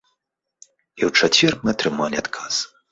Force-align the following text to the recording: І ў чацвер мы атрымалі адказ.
І 1.03 1.05
ў 1.09 1.11
чацвер 1.21 1.53
мы 1.63 1.69
атрымалі 1.77 2.15
адказ. 2.25 2.55